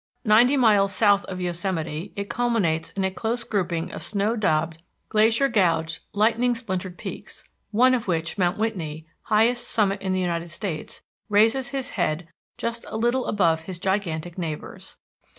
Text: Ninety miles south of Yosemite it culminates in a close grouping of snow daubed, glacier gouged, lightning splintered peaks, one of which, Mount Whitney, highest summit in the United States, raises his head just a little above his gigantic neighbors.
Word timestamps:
Ninety 0.25 0.57
miles 0.57 0.95
south 0.95 1.23
of 1.25 1.39
Yosemite 1.39 2.11
it 2.15 2.27
culminates 2.27 2.89
in 2.93 3.03
a 3.03 3.11
close 3.11 3.43
grouping 3.43 3.91
of 3.91 4.01
snow 4.01 4.35
daubed, 4.35 4.81
glacier 5.09 5.47
gouged, 5.47 5.99
lightning 6.11 6.55
splintered 6.55 6.97
peaks, 6.97 7.47
one 7.69 7.93
of 7.93 8.07
which, 8.07 8.35
Mount 8.35 8.57
Whitney, 8.57 9.05
highest 9.25 9.67
summit 9.67 10.01
in 10.01 10.11
the 10.11 10.19
United 10.19 10.49
States, 10.49 11.01
raises 11.29 11.69
his 11.69 11.91
head 11.91 12.27
just 12.57 12.83
a 12.87 12.97
little 12.97 13.27
above 13.27 13.65
his 13.65 13.77
gigantic 13.77 14.39
neighbors. 14.39 14.97